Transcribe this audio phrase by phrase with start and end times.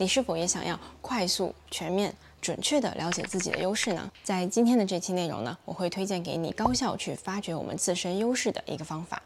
[0.00, 2.10] 你是否也想要快速、全面、
[2.40, 4.10] 准确地了解自己的优势呢？
[4.22, 9.20] 在今天的这期内容呢，我会推荐给你高效去发掘我们自身优势的一个方法。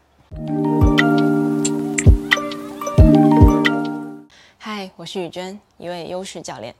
[4.57, 6.75] 嗨，我是雨娟，一位优势教练。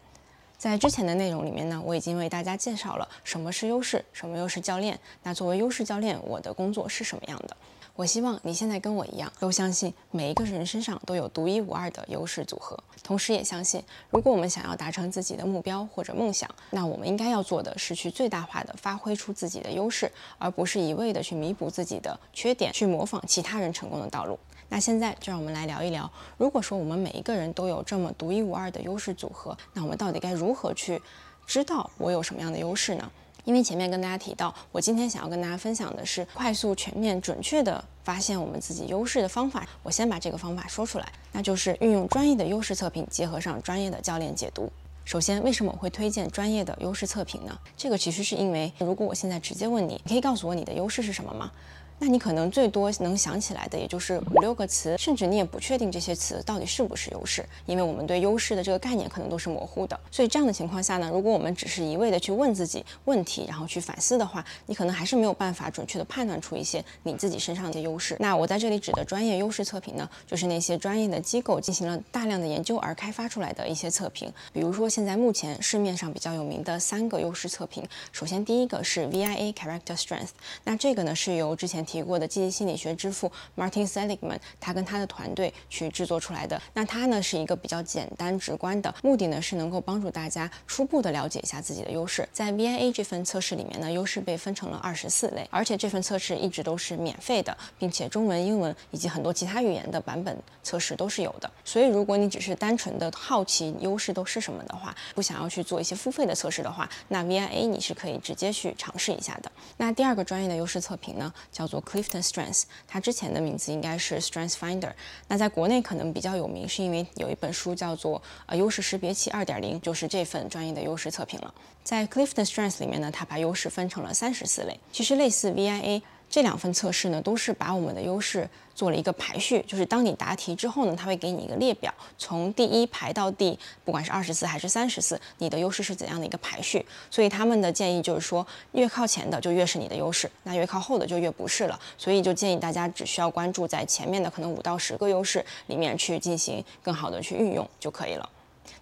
[0.58, 5.00] 在之前的内容里面呢，我已经为大家介绍了什么是优势，什么又是教练。
[5.24, 7.56] 那作为优势教练，我的工作是什么样的？
[7.96, 24.38] 我希望你现在跟我一样，都相信每一个人身上都有独一无二的优势组合，同时也相信，如果我们想要达成自己的目标或者梦想，那我们应该要做的是去最大化的发挥出自己的优势，而不是一味的去弥补自己的缺点，去模仿其他人成功的道路。
[24.68, 31.02] 那现在就让我们来聊一聊，如果说我们每一个人都有这么独一无二的优势组合，那我们到底该如何去
[31.46, 33.10] 知道我有什么样的优势呢？
[33.46, 39.66] 因为前面跟大家提到，我今天想要跟大家分享的是快速、全面、准确的发现我们自己优势的方法。
[39.84, 44.70] 我先把这个方法说出来，那就是运用专业的优势测评，结合上专业的教练解读。
[45.06, 47.56] 首先，为什么我会推荐专业的优势测评呢？
[47.78, 51.52] 这个其实是因为，如果我现在直接问你，你可以告诉我你的优势是什么吗？
[51.98, 59.98] 那你可能最多能想起来的也就是五六个词，甚至你也不确定这些词到底是不是优势，因为我们对优势的这个概念可能都是模糊的。
[60.12, 68.18] 所以这样的情况下呢，如果我们只是一味的去问自己问题，然后去反思的话，你可能还是没有办法准确的判断出一些你自己身上的优势。
[68.20, 74.32] 那我在这里指的专业优势测评呢，就是那些专业的机构进行了大量的研究而开发出来的一些测评。
[74.52, 80.30] 比如说现在目前市面上比较有名的三个优势测评，首先第一个是 VIA Character Strength，
[80.66, 86.62] 那这个呢是由之前提过的积极心理学之父 Martin Seligman，他跟他的团队去制作出来的。
[86.74, 92.28] 那它呢是一个比较简单直观的，目的呢是能够帮助大家初步的了解一下自己的优势。
[92.34, 101.50] 在 VIA 这份测试里面呢，优势被分成了二十四类，而且这份测试一直都是免费的，并且中文、英文以及很多其他语言的版本测试都是有的。
[101.64, 109.52] 所以如果你只是单纯的好奇优势都是什么的话，不想要去做一些付费的测试的话，那 VIA 你是可以直接去尝试一下的。
[109.78, 112.24] 那第二个专业的优势测评呢，叫做 Clifton。
[112.26, 114.92] Strength，它之前的名字应该是 Strength Finder。
[115.28, 119.46] 那在国内可能比较有名，是因为有一本书叫做《呃优势识别器2.0》，
[119.80, 121.54] 就是这份专业的优势测评了。
[121.84, 126.02] 在 Clifton Strength 里面呢，它把优势分成了三十四类，其实类似 VIA。
[126.36, 136.86] 这两份测试呢，都是把我们的优势做了一个排序，就是当你答题之后呢，它会给你一个列表，从第一排到第，不管是二十四还是三十四，你的优势是怎样的一个排序。
[137.10, 141.80] 所以他们的建议就是说，越靠前的就越是你的优势，那越靠后的就越不是了。
[141.98, 148.30] 所以就建议大家只需要关注在前面的可能五到十个优势里面去进行更好的去运用就可以了。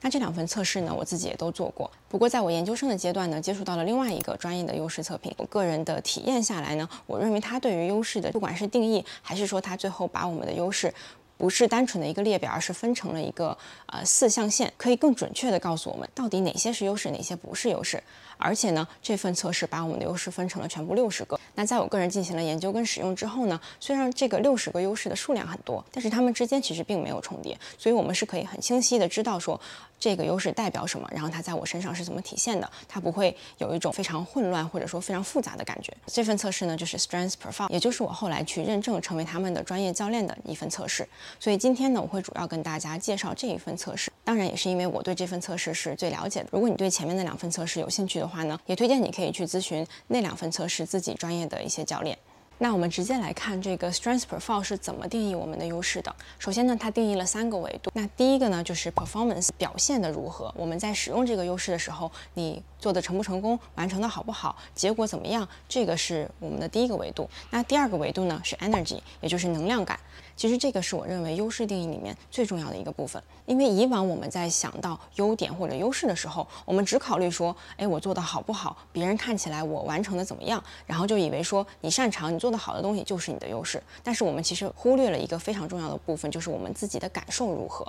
[0.02, 1.90] 那这两份测试呢，我自己也都做过。
[2.10, 5.34] 不过在我研究生的阶段呢，接触到了另外一个专业的优势测评。
[5.38, 10.94] 我个人的体验下来呢，我认为它对于优势的，不管是定义，还是说它最后把我们的优势。
[11.38, 13.58] 不是单纯的一个列表，而是分成了一个
[13.88, 18.02] 呃四象限，可以更准确的告诉我们到底哪些是优势，哪些不是优势。
[18.38, 21.40] 而且呢，这份测试把我们的优势分成了全部六十个。
[21.56, 29.60] 那在我个人进行了研究跟使用之后呢，虽然这个六十个优势的数量很多，但是它们之间其实并没有重叠，所以我们是可以很清晰的知道说
[30.04, 35.94] 这个优势代表什么，然后它在我身上是怎么体现的，它不会有一种非常混乱或者说非常复杂的感觉。
[36.08, 41.08] 这份测试呢，就是 Strength Profile，也就是我后来去认证成为他们的专业教练的一份测试。
[41.40, 44.12] 所以今天呢，我会主要跟大家介绍这一份测试。
[44.26, 46.50] 当然，也是因为我对这份测试是最了解的。
[46.52, 52.18] 如果你对前面那两份测试有兴趣的话呢，也推荐你可以去咨询那两份测试自己专业的一些教练。
[52.64, 56.16] 那我们直接来看这个 Strength Profile 是怎么定义我们的优势的。
[56.40, 57.92] 首先呢，它定义了三个维度。
[57.94, 60.50] 那第一个呢，就是 Performance 表现的如何。
[60.56, 67.30] 我们在使用这个优势的时候，你做的成不成功，完成的好不好，结果怎么样，这个是我们的第一个维度。
[67.50, 70.00] 那第二个维度呢，是 Energy，也就是能量感。
[70.38, 83.84] 其实这个是我认为优势定义里面最重要的一个部分，因为以往我们在想到优点或者优势的时候，我们只考虑说，哎，我做的好不好，别人看起来我完成的怎么样，然后就以为说你擅长、你做的好的东西就是你的优势。
[84.02, 87.86] 但是我们其实忽略了一个非常重要的部分，就是我们自己的感受如何。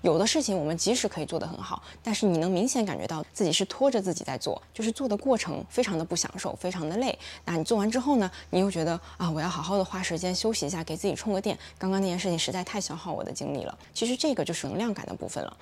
[0.00, 7.18] 有的事情我们即使可以做得很好，但是你能明显感觉到自己是拖着自己在做，就是做的过程非常的不享受，非常的累。
[7.46, 11.58] 那你做完之后呢，你又觉得啊，我要好好的花时间休息一下，给自己充个电。
[11.78, 13.78] 刚刚那件事情实在太消耗我的精力了。
[13.94, 15.56] 其实这个就是能量感的部分了。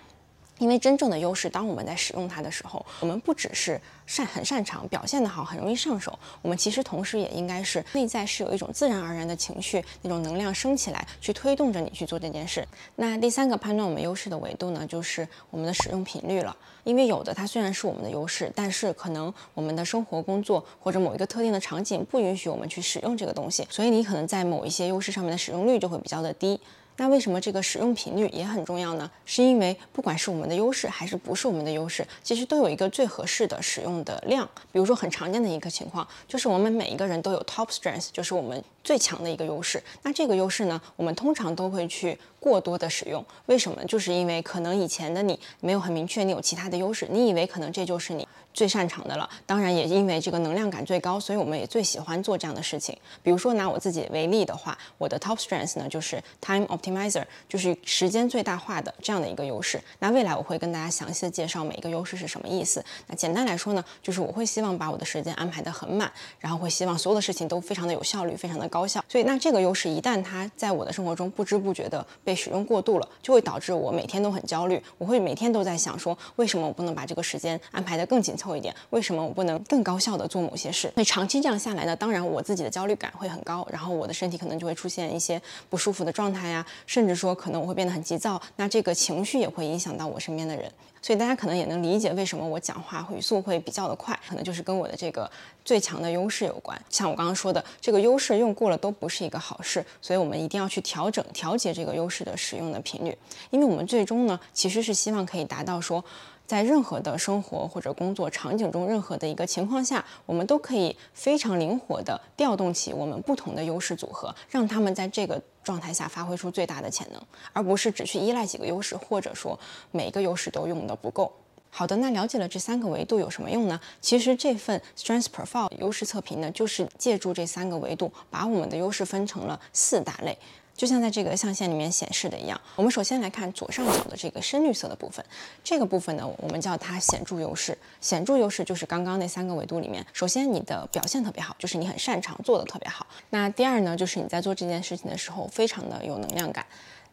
[0.62, 6.16] 因为真正的优势，当我们在使用它的时候，我们不只是擅很擅长，表现得好，很容易上手。
[6.40, 12.64] 我们其实同时也应该是内在是有一种自然而然的情绪，那种能量升起来，去推动着你去做这件事。
[12.94, 16.56] 那第三个判断我们优势的维度呢，就是我们的使用频率了。
[16.84, 26.60] 因为有的它虽然是我们的优势，但是可能我们的生活、工作或者某一个特定的场景不允许我们去使用这个东西，所以你可能在某一些优势上面的使用率就会比较的低。
[26.96, 29.10] 那为什么这个使用频率也很重要呢？
[29.24, 34.48] 是因为不管是我们的优势还是不是我们的优势，其实都有一个最合适的使用的量。
[34.70, 39.82] 比如说很常见的一个情况，就是我们每一个人都有 top strength，就是我们最强的一个优势。
[40.02, 43.24] 那这个优势呢，我们通常都会去过多的使用。
[43.46, 43.84] 为什么？
[43.86, 48.26] 就是因为可能以前的你没有很明确你有其他的优势，你以为可能这就是你。
[48.54, 52.96] 最擅长的了，当然也因为这个能量感最高，所以我们也最喜欢做这样的事情。
[53.22, 59.80] 比如说拿我自己为例的话，我的 top strength 呢就是 time optimizer，就是时间最大化的这样的一个优势。
[59.98, 62.84] 那未来我会跟大家详细的介绍每一个优势是什么意思。
[63.06, 69.02] 那简单来说呢，就是我会希望把我的时间安排的很满，然后会希望所有的事情都非常的有效率，非常的高效。
[69.08, 74.82] 所以那这个优势一旦它在我的生活中不知不觉的被使用过度了，就会导致我每天都很焦虑。
[74.98, 78.74] 我会每天都在想说，为什么我不能把这个时间安排的更紧凑一点？
[78.90, 80.92] 为什么我不能更高效的做某些事？
[80.96, 85.40] 那长期这样下来呢，当然我自己的焦虑感会很高，然后我的身体可能就会出现一些
[85.70, 90.68] 不舒服的状态呀，甚至说可能我会变得很急躁，那这个情绪也会影响到我身边的人。
[91.04, 95.28] 所以大家可能也能理解为什么我讲话语速会比较的快，可能就是跟我的这个
[95.64, 96.80] 最强的优势有关。
[96.88, 103.16] 像我刚刚说的，这个优势用过了都不是一个好事，所以我们一定要去调整、调节这个优势的使用的频率，
[103.50, 106.04] 因为我们最终呢，其实是希望可以达到说。
[106.46, 117.22] 在任何的生活或者工作场景中，任何的一个情况下，我们都可以非常灵活地调动起我们不同的优势组合，让他们在这个状态下发挥出最大的潜能，
[117.52, 119.58] 而不是只去依赖几个优势，或者说
[119.90, 121.32] 每一个优势都用的不够。
[121.74, 123.80] 好的，那了解了这三个维度有什么用呢？
[124.02, 130.36] 其实这份 Strength Profile 优势测评呢，就是借助这三个维度，把我们的优势分成了四大类。
[130.74, 135.24] 就像在这个象限里面显示的一样，我们首先来看左上角的这个深绿色的部分，
[135.62, 137.76] 这个部分呢，我们叫它显著优势。
[138.00, 143.06] 显著优势就是刚刚那三个维度里面，首先你的表现特别好，就是你很擅长做的特别好。
[143.30, 146.66] 那第二呢，就是你在做这件事情的时候非常的有能量感。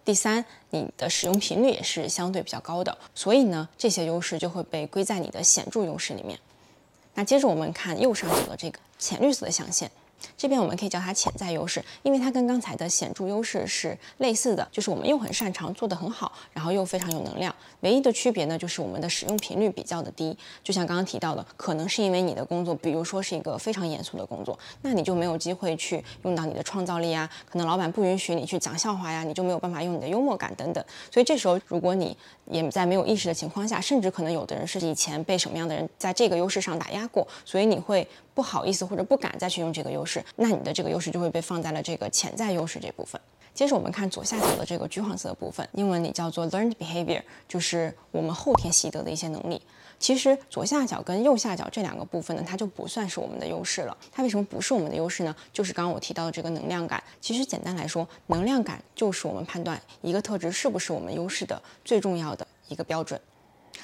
[0.04, 6.40] 第三，你的使用频率也是相对比较高的，所以呢，这些优势就会被归在你的显著优势里面。
[7.14, 9.92] 那接着我们看右上角的这个浅绿色的象限。
[10.38, 17.54] 这边我们可以叫它潜在优势，因为它跟刚才的显著优势是类似的，就是我们又很擅长，做得很好，然后又非常有能量。
[17.82, 20.38] 唯一的区别呢，就是我们的使用频率比较的低。
[20.64, 30.84] 就像刚刚提到的，可能是因为你的工作，比如说是一个非常严肃的工作，那你就没有机会去用到你的创造力啊，可能老板不允许你去讲笑话呀，你就没有办法用你的幽默感等等。
[31.12, 38.08] 所以这时候，如果你也在没有意识的情况下，甚至可能有的人是以前被什么样的人在这个优势上打压过，所以你会。
[38.40, 43.20] 不好意思，或者不敢再去用这个优势，那你的这个优势就会被放在了这个潜在优势这部分。
[43.54, 49.62] 接着我们看左下角的这个橘黄色的部分，英文里叫做 learned behavior，就是我们后天习得的一些能力。
[50.00, 53.98] 其实左下角跟右下角这两个部分呢，它就不算是我们的优势了。
[54.10, 55.36] 它为什么不是我们的优势呢？
[55.52, 57.04] 就是刚刚我提到的这个能量感。
[57.20, 63.20] 其实简单来说，能量感就是我们判断一个特质是不是我们优势的最重要的一个标准。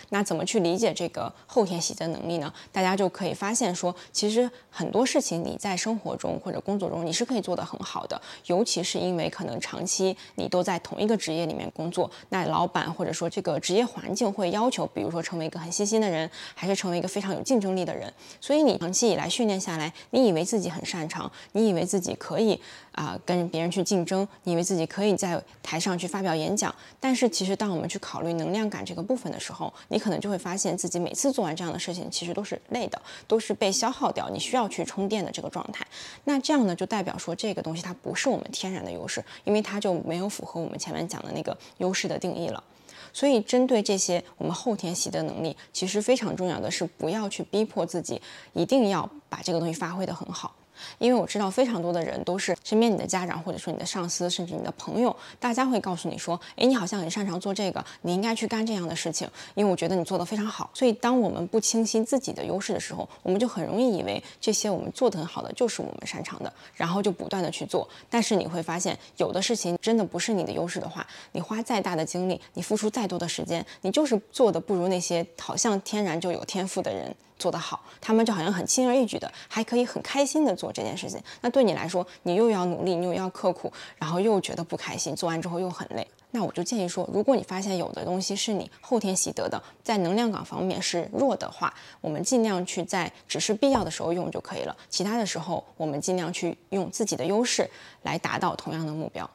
[0.09, 2.53] 那怎么去理解这个后天习得能力呢？
[2.71, 18.11] 大家就可以发现说，其实很多事情你在生活中或者工作中你是可以做得很好的，尤其是因为可能长期你都在同一个职业里面工作，那老板或者说这个职业环境会要求，比如说成为一个很细心的人，还是成为一个非常有竞争力的人。
[18.39, 22.59] 所以你长期以来训练下来，你以为自己很擅长，你以为自己可以
[22.95, 35.85] 啊跟别人去竞争，你以为自己可以在台上去发表演讲，但是其实当我们去考虑能量感这个部分的时候，你可能就会发现自己每次做完这样的事情，其实都是累的，都是被消耗掉，你需要去充电的这个状态。
[36.23, 42.63] 那这样呢，就代表说这个东西它不是我们天然的优势，因为它就没有符合我们前面讲的那个优势的定义了。
[43.11, 48.21] 所以针对这些我们后天习得能力，其实非常重要的是不要去逼迫自己，
[48.53, 50.53] 一定要把这个东西发挥的很好。
[50.97, 60.69] 因为我知道非常多的人都是身边你的家长或者说你的上司，甚至你的朋友，大家会告诉你说，哎，你好像很擅长做这个，你应该去干这样的事情，因为我觉得你做的非常好。
[60.73, 67.87] 所以当我们不清晰自己的优势的时候，我们就很容易以为这些我们做的很好的就是我们擅长的，然后就不断的去做。
[68.09, 77.15] 但是你会发现，有的事情真的不是你的优势的话，你花再大的精力，你付出再多的时间，你就是做的不如那些好像天然就有天赋的人。
[77.37, 81.21] 做得好，他们就好像很轻而易举的，还可以很开心的做这件事情。
[81.41, 86.07] 那对你来说，你又要努力，你又要刻苦，然后又觉得不开心，做完之后又很累。
[86.31, 94.75] 那我就建议说，如果你发现有的东西是你后天习得的，在能量感方面是弱的话，我们尽量去在只是必要的时候用就可以了。
[94.89, 97.69] 其他的时候，我们尽量去用自己的优势
[98.03, 99.29] 来达到同样的目标。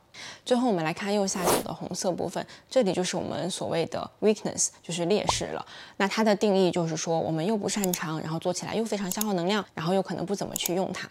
[0.44, 5.64] 最后，我们来看右下角的红色部分，这里就是我们所谓的 weakness，就是劣势了。
[5.96, 11.08] 那它的定义就是说，我们又不擅长，然后做起来又非常消耗能量，然后又可能不怎么去用它。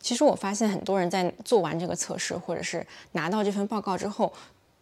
[0.00, 4.32] 其实我发现很多人在做完这个测试，或者是拿到这份报告之后。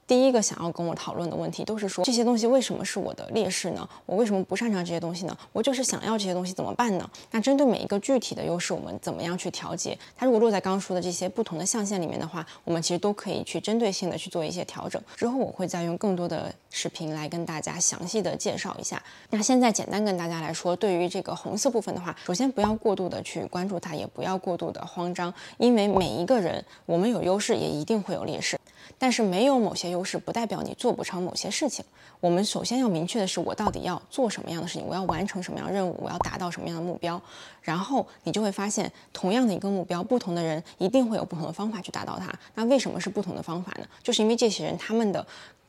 [0.09, 3.87] 第一个想要跟我讨论的问题都是说这些东西为什么是我的劣势呢？
[4.07, 5.37] 我为什么不擅长这些东西呢？
[5.53, 7.09] 我就是想要这些东西怎么办呢？
[7.31, 9.99] 那针对每一个具体的优势，我们怎么样去调节？
[10.17, 15.01] 它如果落在刚刚说的这些不同的象限里面的话，我们其实都可以去针对性的去做一些调整。
[15.15, 19.03] 之后我会再用更多的视频来跟大家详细的介绍一下。
[19.29, 28.59] 那现在简单跟大家来说，对于这个红色部分的话，首先不要过度的去关注它，也不要过度的慌张，因为每一个人我们有优势，也一定会有劣势。
[28.99, 31.85] 但是没有某些优势，不代表你做不成某些事情。
[32.21, 37.21] 我们首先要明确的是，我到底要做什么样的事情，我要完成什么样的任务，我要达到什么样的目标。
[37.63, 42.33] 然后你就会发现，同样的一个目标，不同的人一定会有不同的方法去达到它。
[42.57, 43.87] 那为什么是不同的方法呢？
[44.03, 45.25] 就是因为这些人他们的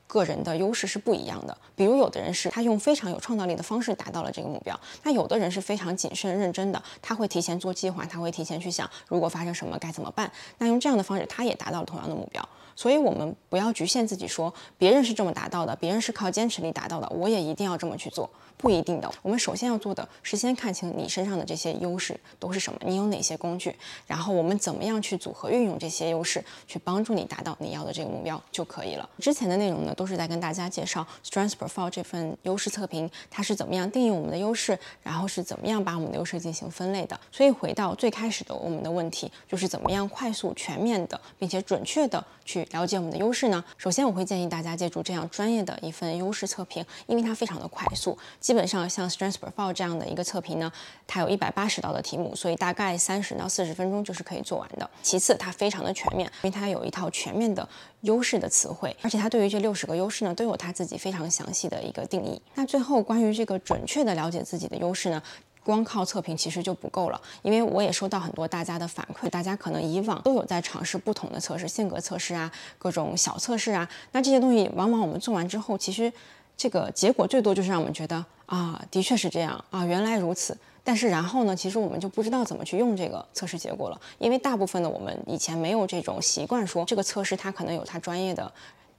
[0.07, 1.55] 个人的优势是不一样的。
[1.75, 10.31] 比如有的人是他用非常有创造力的方式达到了这个目标，那有的人是非常谨慎认真的，他会提前做计划，他会提前去想，如果发生什么该怎么办。
[10.57, 12.43] 那用这样的方式，他也达到了同样的目标。
[12.79, 18.29] 所以，我们不要局限自己，说别人是这么达到的，别人是靠坚持力达到的，我也一定要这么去做。
[18.55, 19.09] 不一定的。
[19.21, 23.73] 我们首先要做的是先看清你身上的这些优势都是什么，你有哪些工具，
[24.05, 29.09] 然后我们怎么样去组合运用这些优势，去帮助你达到你要的这个目标就可以了。
[29.19, 37.17] 之前的内容呢，都是在跟大家介绍 Strengths Profile 这份优势测评，它是怎么样定义我们的优势，然后是怎么样把我们的优势进行分类的。
[37.31, 43.63] 所以回到最开始的我们的问题，就是怎么样快速、全面的，并且准确的去了解我们的优势呢？
[43.77, 48.17] 首先，我会建议大家借助这样专业的一份优势测评，因为它非常的快速。
[48.39, 50.71] 基本上像 Strengths Profile 这样的一个测评呢，
[51.07, 54.89] 它有一百八十道的题目，所以大概三十到四十分钟就是可以做完的。
[55.01, 57.67] 其次，它非常的全面，因为它有一套全面的
[58.01, 62.41] 优势的词汇，而且它对于这六十个优势呢，都有它自己非常详细的一个定义。
[62.55, 65.21] 那最后，关于这个准确的了解自己的优势呢？
[65.69, 76.11] 光靠测评其实就不够了，因为我也收到很多大家的反馈，大家可能以往都有在尝试不同的测试，性格测试啊，各种小测试啊，那这些东西往往我们做完之后，其实
[76.57, 80.57] 这个结果最多就是让我们觉得啊，的确是这样啊，原来如此。
[80.83, 88.51] 但是然后呢，其实我们就不知道怎么去用这个测试结果了，因为大部分的我们以前没有这种习惯，说这个测试它可能有它专业的。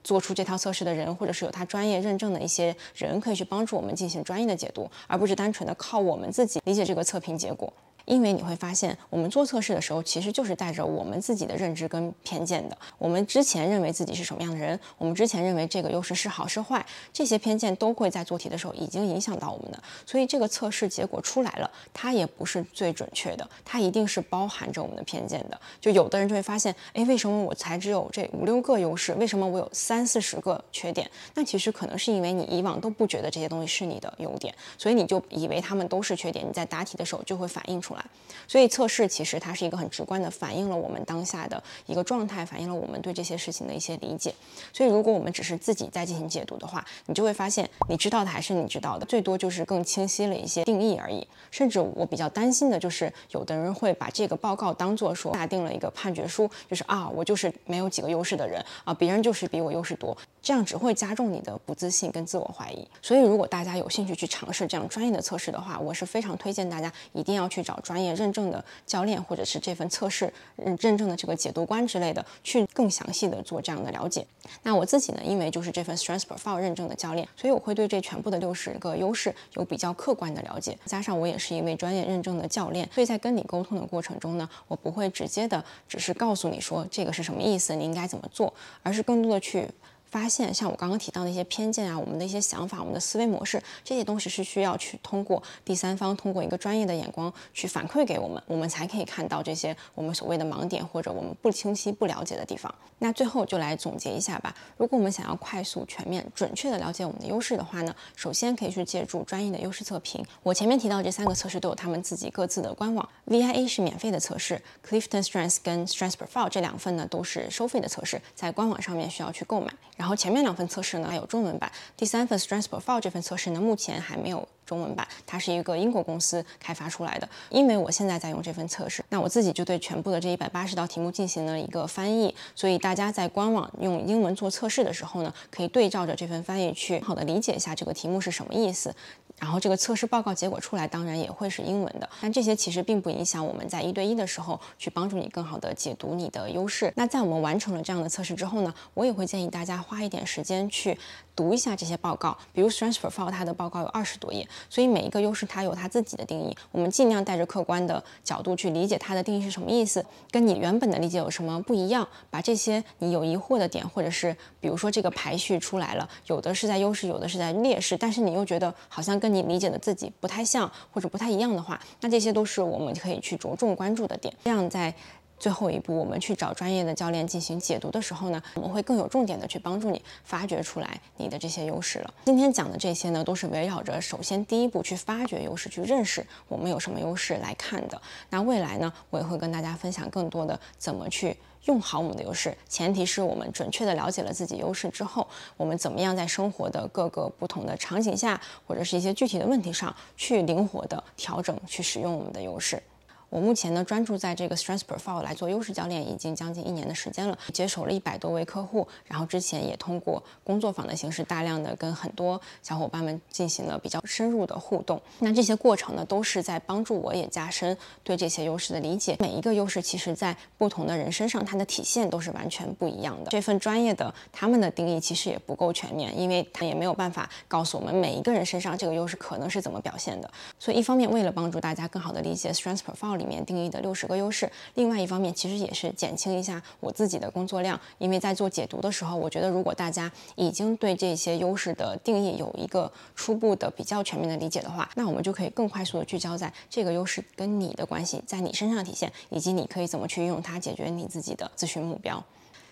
[0.02, 7.72] 做出这套测试的人，或者是有他专业认证的一些人，可以去帮助我们进行专业的解读，而不是单纯的靠我们自己理解这个测评结果。
[8.10, 12.76] 因为你会发现，我们做测试的时候，其实就是带着我们自己的认知跟偏见的。
[12.98, 19.80] 我们之前认为自己是什么样的人，我们之前认为这个优势是好是坏，这些偏见都会在做题的时候已经影响到我们的。
[20.04, 25.60] 所以这个测试结果出来了，它也不是最准确的，它一定是包含着我们的偏见的。
[25.80, 29.14] 就有的人就会发现，哎，为什么我才只有这五六个优势？
[29.14, 31.08] 为什么我有三四十个缺点？
[31.36, 36.44] 那其实可能是因为你以往都不觉得这些东西是你的优点，所以你就以为他们都是缺点。
[36.44, 37.99] 你在答题的时候就会反映出来。
[38.48, 44.34] 所以测试其实它是一个很直观的反映了我们当下的一个状态，反映了我们对这些事情的一些理解。
[44.72, 51.24] 所以如果我们只是自己在进行解读的话，你就会发现你知道的还是你知道的，最多就是更清晰了一些定义而已。
[51.52, 62.84] 甚至我比较担心的就是，有的人会把这个报告当做说下定了一个判决书，就是啊，我就是没有几个优势的人啊，别人就是比我优势多，这样只会加重你的不自信跟自我怀疑。
[63.00, 68.30] 所以如果大家有兴趣去尝试这样专业的测试的话，我是非常推荐大家一定要去找专业认。
[68.30, 74.24] 证的教练，或者是这份测试认认证的这个解读官之类的，去更详细的做这样的了解。
[74.62, 80.78] 那我自己呢，因为就是这份 Strengths Profile 认证的教练，所以我会对这全部的六十个优势有比较客观的了解。
[80.84, 89.68] 加上我也是一位专业认证的教练，所以在跟你沟通的过程中呢，我不会直接的只是告诉你说这个是什么意思，你应该怎么做，而是更多的去。
[90.10, 102.74] 发现像我刚刚提到的一些偏见啊，我们的一些想法，我们的思维模式，这些东西是需要去通过第三方，通过一个专业的眼光去反馈给我们，我们才可以看到这些我们所谓的盲点或者我们不清晰、不了解的地方。
[102.98, 104.54] 那最后就来总结一下吧。
[104.76, 110.22] 如果我们想要快速、全面、准确的了解我们的优势的话呢，首先可以去借助专业的优势测评。
[110.42, 119.72] 我前面提到这三个测试都有他们自己各自的官网，VIA 是免费的测试，Clifton Strengths 跟 Strengths Profile 这两份呢都是收费的测试，在官网上面需要去购买。
[120.00, 127.28] 然后前面两份测试呢还有中文版，第三份 Strengths Profile 这份测试呢目前还没有中文版，它是一个英国公司开发出来的。
[127.50, 138.94] 因为我现在在用这份测试，那我自己就对全部的这一百八十道题目进行了一个翻译，所以大家在官网用英文做测试的时候呢，可以对照着这份翻译去好的理解一下这个题目是什么意思。
[139.40, 146.92] 然后这个测试报告结果出来，当然也会是英文的，但这些其实并不影响我们在一对一的时候去帮助你更好的解读你的优势。
[146.94, 150.96] 那在我们完成了这样的测试之后呢，我也会建议大家花一点时间去。
[151.40, 152.36] 读一下这些报告。
[152.52, 156.54] 比如 Strengths Profile 它的报告有二十多页，所以每一个优势它有它自己的定义。
[156.70, 162.06] 我们尽量带着客观的角度去理解它的定义是什么意思，跟你原本的理解有什么不一样。
[162.28, 174.34] 把这些你有疑惑的点，或者是比如说这个排序出来了，有的是在优势，有的是在劣势，但是你又觉得好像跟你理解的自己不太像或者不太一样的话，那这些都是我们可以去着重关注的点。
[174.44, 174.94] 这样在
[175.40, 182.14] 最后一步，我们去找专业的教练进行解读的时候呢，我们会更有重点的去帮助你发掘出来你的这些优势了。
[182.26, 188.00] 今天讲的这些呢，都是围绕着首先第一步去发掘优势，去认识我们有什么优势来看的。
[188.28, 202.82] 那未来呢，我也会跟大家分享更多的怎么去用好我们的优势，前提是我们准确的了解了自己优势之后，我们怎么样在生活的各个不同的场景下，或者是一些具体的问题上去灵活的调整，去使用我们的优势。
[203.30, 215.00] 我目前呢专注在这个 Strength Profile 来做优势教练，已经将近一年的时间了，接手了一百多位客户，然后之前也通过工作坊的形式，大量的跟很多小伙伴们进行了比较深入的互动。
[215.20, 219.14] 那这些过程呢，都是在帮助我也加深对这些优势的理解。
[219.20, 223.30] 每一个优势，其实在不同的人身上，它的体现都是完全不一样的。
[223.30, 230.28] 这份专业的他们的定义其实也不够全面，因为他也没有办法告诉我们每一个人身上这个优势可能是怎么表现的。
[230.58, 233.19] 所以一方面为了帮助大家更好的理解 Strength Profile。
[233.20, 252.24] 里面定义的六十个优势，另外一方面其实也是减轻一下我自己的工作量，因为在做解读的时候，我觉得如果大家已经对这些优势的定义有一个初步的比较全面的理解的话，那我们就可以更快速的聚焦在这个优势跟你的关系在你身上体现，以及你可以怎么去运用它解决你自己的咨询目标。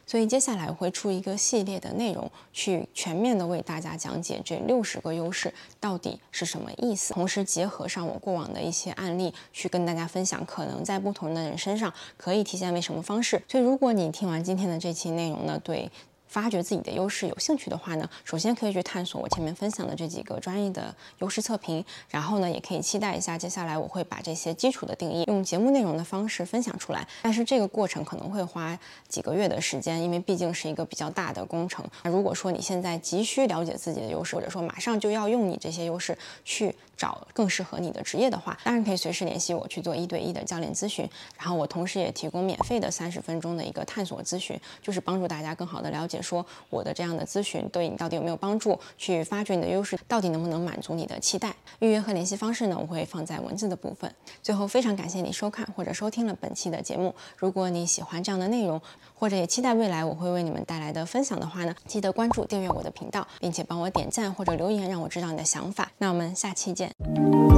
[0.08, 13.42] 所以接下来会出一个系列的内容，去全面的为大家讲解这六十个优势到底是什么意思，同时结合上我过往的一些案例，去跟大家分享可能在不同的人身上可以体现为什么方式。
[13.46, 15.90] 所以如果你听完今天的这期内容呢，对。
[16.28, 27.06] 发掘自己的优势，有兴趣的话呢，首先可以去探索我前面分享的这几个专业的优势测评，然后呢，也可以期待一下接下来我会把这些基础的定义用节目内容的方式分享出来。
[27.22, 31.84] 但是这个过程可能会花几个月的时间，因为毕竟是一个比较大的工程。
[32.02, 41.08] 那如果说你现在急需了解自己的优势，或者说马上就要用你这些优势去找更适合你的职业的话，当然可以随时联系我去做一对一的教练咨询。
[41.38, 48.78] 然后我同时也提供免费的三十分钟的一个探索咨询，就是帮助大家更好的了解说我的这样的咨询对你到底有没有帮助？
[48.96, 51.54] 去发掘你的优势，到底能不能满足你的期待？
[51.80, 52.76] 预约和联系方式呢？
[52.80, 54.12] 我会放在文字的部分。
[54.42, 57.14] 最后，非常感谢你收看或者收听了本期的节目。
[57.36, 58.80] 如果你喜欢这样的内容，
[59.14, 65.90] 或者也期待未来我会为你们带来的分享的话呢，记得关注、订阅我的频道，并且帮我点赞或者留言，让我知道你的想法。
[65.98, 67.57] 那我们下期见。